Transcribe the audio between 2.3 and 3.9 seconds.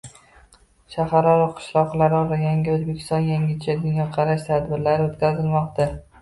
“Yangi O‘zbekiston– yangicha